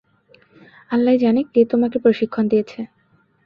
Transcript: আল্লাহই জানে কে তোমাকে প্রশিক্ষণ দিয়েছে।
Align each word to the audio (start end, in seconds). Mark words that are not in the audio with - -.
আল্লাহই 0.91 1.19
জানে 1.19 1.41
কে 1.53 1.61
তোমাকে 1.71 1.97
প্রশিক্ষণ 1.99 2.43
দিয়েছে। 2.47 2.79